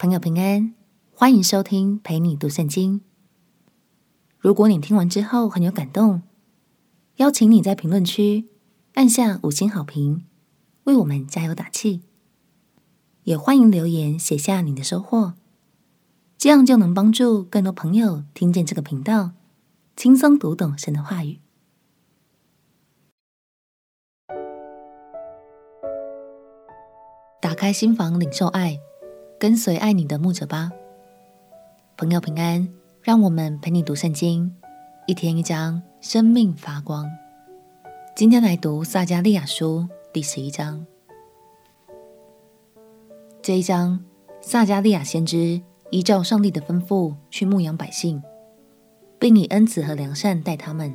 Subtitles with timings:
[0.00, 0.74] 朋友平安，
[1.12, 3.00] 欢迎收听陪你读圣经。
[4.38, 6.22] 如果你听完之后很有感动，
[7.16, 8.46] 邀请你在评论区
[8.94, 10.24] 按下五星好评，
[10.84, 12.02] 为我们加油打气。
[13.24, 15.34] 也欢迎留言写下你的收获，
[16.36, 19.32] 这样就能帮助更多朋友听见这个频道，
[19.96, 21.40] 轻松读懂神的话语。
[27.42, 28.78] 打开心房，领受爱，
[29.40, 30.72] 跟随爱你的牧者吧。
[31.96, 32.68] 朋友平安，
[33.02, 34.52] 让我们陪你读圣经，
[35.06, 37.08] 一天一章，生命发光。
[38.16, 40.84] 今天来读撒迦利亚书第十一章。
[43.40, 44.04] 这一章，
[44.40, 48.20] 撒迦利亚先知依照上帝的吩咐去牧养百姓，
[49.20, 50.92] 并以恩慈和良善待他们。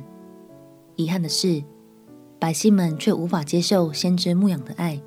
[0.96, 1.64] 遗憾的是，
[2.38, 5.00] 百姓们却无法接受先知牧养的爱。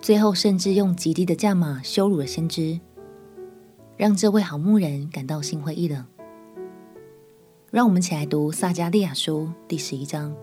[0.00, 2.80] 最后，甚至用极低的价码羞辱了先知，
[3.98, 6.04] 让这位好牧人感到心灰意冷。
[7.70, 10.34] 让我们起来读撒迦利亚书第十一章。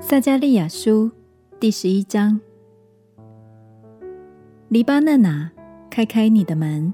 [0.00, 1.10] 撒迦利亚书
[1.58, 2.38] 第十一章：
[4.68, 5.50] 黎巴嫩哪，
[5.88, 6.92] 开开你的门，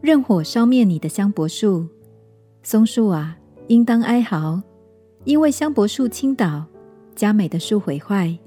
[0.00, 1.86] 任火烧灭你的香柏树；
[2.64, 3.38] 松树啊，
[3.68, 4.60] 应当哀嚎，
[5.22, 6.66] 因为香柏树倾倒。
[7.18, 8.38] 佳美的树毁坏，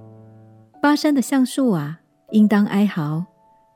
[0.81, 2.00] 巴山的橡树啊，
[2.31, 3.25] 应当哀嚎，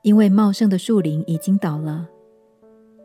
[0.00, 2.08] 因为茂盛的树林已经倒了。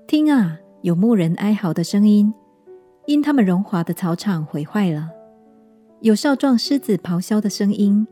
[0.08, 2.34] 听啊，有牧人哀嚎的声音，
[3.08, 5.10] 因他们荣华的草场毁坏了；
[6.00, 8.08] 有少壮狮子咆哮的声音，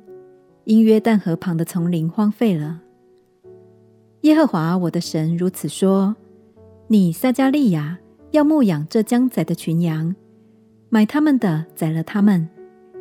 [0.66, 2.82] 因约旦河旁的丛林荒废了。
[4.24, 6.18] 耶和华我的神如此说：
[6.88, 7.98] 你撒迦利亚
[8.32, 10.14] 要牧养这将宰的群羊，
[10.90, 12.50] 买他们的宰了他们。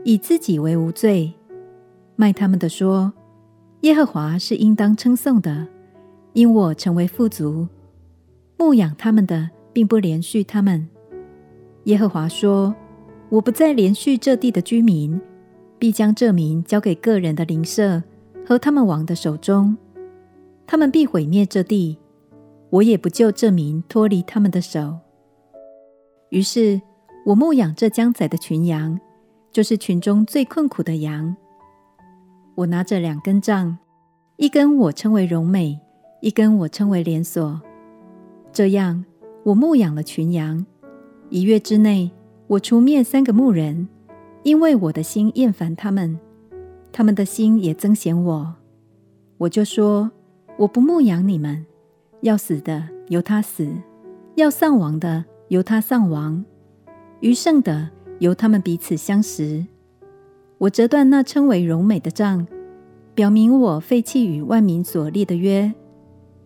[0.08, 1.30] 以自己为无罪，
[2.16, 3.12] 卖他们的说：
[3.82, 5.66] 耶和华是应当称颂的，
[6.32, 7.68] 因我成为富足。
[8.56, 10.88] 牧养他们的，并不连续他们。
[11.84, 12.74] 耶和华说：
[13.28, 15.20] 我不再连续这地的居民，
[15.78, 18.02] 必将这民交给个人的邻舍
[18.46, 19.76] 和他们王的手中，
[20.66, 21.98] 他们必毁灭这地，
[22.70, 25.00] 我也不救这民脱离他们的手。
[26.30, 26.80] 于是，
[27.26, 28.98] 我牧养这将宰的群羊。
[29.58, 31.34] 就是群中最困苦的羊。
[32.54, 33.76] 我拿着两根杖，
[34.36, 35.80] 一根我称为荣美，
[36.20, 37.60] 一根我称为连锁。
[38.52, 39.04] 这样，
[39.42, 40.64] 我牧养了群羊。
[41.28, 42.08] 一月之内，
[42.46, 43.88] 我除灭三个牧人，
[44.44, 46.16] 因为我的心厌烦他们，
[46.92, 48.54] 他们的心也憎嫌我。
[49.38, 50.08] 我就说：
[50.56, 51.66] 我不牧养你们，
[52.20, 53.68] 要死的由他死，
[54.36, 56.44] 要丧亡的由他丧亡，
[57.18, 57.90] 余剩的。
[58.18, 59.64] 由他们彼此相识，
[60.58, 62.46] 我折断那称为荣美的杖，
[63.14, 65.72] 表明我废弃与万民所立的约，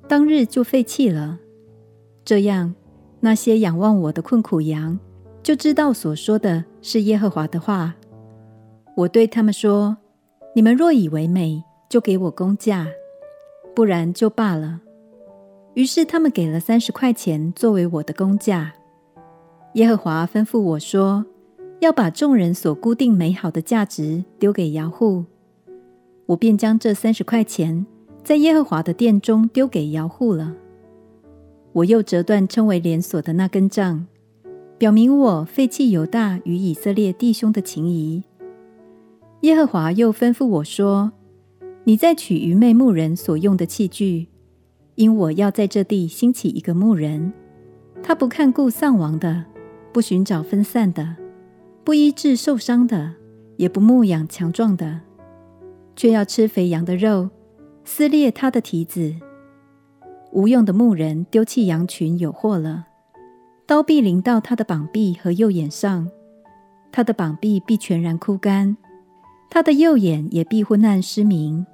[0.07, 1.39] 当日就废弃了。
[2.25, 2.75] 这样，
[3.21, 4.99] 那些仰望我的困苦羊
[5.43, 7.95] 就知道所说的是耶和华的话。
[8.95, 9.97] 我对他们说
[10.55, 12.85] ：“你们若以为美，就给我工价；
[13.75, 14.81] 不然就罢了。”
[15.73, 18.75] 于是他们给了三十块钱作为我的工价。
[19.75, 21.25] 耶和华吩咐我说。
[21.83, 25.25] 要把众人所固定美好的价值丢给窑户，
[26.27, 27.85] 我便将这三十块钱
[28.23, 30.55] 在耶和华的殿中丢给窑户了。
[31.73, 34.07] 我又折断称为连锁的那根杖，
[34.79, 38.23] 表明我废弃犹大与以色列弟兄的情谊。
[39.41, 41.11] 耶和华又吩咐我说
[41.83, 44.29] ：“你再取愚昧牧人所用的器具，
[44.95, 47.33] 因我要在这地兴起一个牧人，
[48.05, 49.47] 他不看顾丧亡的，
[49.93, 51.17] 不寻找分散的。”
[51.85, 53.15] 不医治受伤的，
[53.57, 55.01] 也不牧养强壮的，
[55.97, 57.31] 却要吃肥羊的肉，
[57.85, 59.17] 撕裂他的蹄子。
[60.31, 62.87] 无用的牧人丢弃羊群有祸了，
[63.67, 66.09] 刀必临到他的膀臂和右眼上，
[66.93, 68.77] 他的膀臂必全然枯干，
[69.51, 71.67] 他的右眼也必昏暗失明。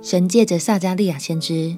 [0.00, 1.76] 神借着撒迦利亚先知，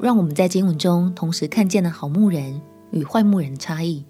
[0.00, 2.62] 让我们在经文中同时看见了好牧人。
[2.90, 4.04] 与坏牧人的差异，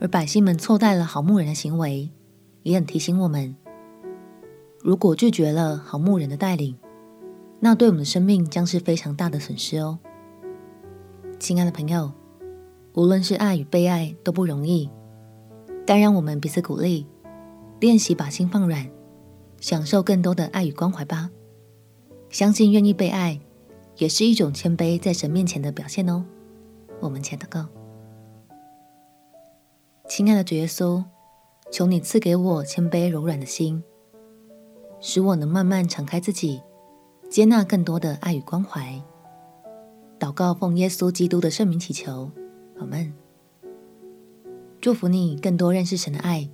[0.00, 2.10] 而百姓们错待了好牧人的行为，
[2.62, 3.56] 也很提醒我们：
[4.80, 6.76] 如果拒绝了好牧人的带领，
[7.58, 9.98] 那对我们的生命将是非常大的损失哦。
[11.38, 12.12] 亲爱的朋友，
[12.94, 14.88] 无论是爱与被爱都不容易，
[15.86, 17.06] 但让我们彼此鼓励，
[17.80, 18.88] 练习把心放软，
[19.60, 21.30] 享受更多的爱与关怀吧。
[22.28, 23.40] 相信愿意被爱，
[23.96, 26.24] 也是一种谦卑在神面前的表现哦。
[27.00, 27.66] 我们前祷告。
[30.10, 31.04] 亲爱的主耶稣，
[31.70, 33.80] 求你赐给我谦卑柔软的心，
[34.98, 36.60] 使我能慢慢敞开自己，
[37.30, 39.00] 接纳更多的爱与关怀。
[40.18, 42.28] 祷告奉耶稣基督的圣名祈求，
[42.80, 43.14] 阿门。
[44.80, 46.50] 祝福你更多认识神的爱，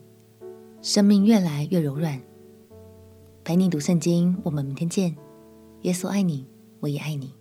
[0.83, 2.21] 生命越来越柔软。
[3.43, 5.17] 陪你读圣经，我们明天见。
[5.81, 6.47] 耶稣爱你，
[6.81, 7.33] 我也爱你。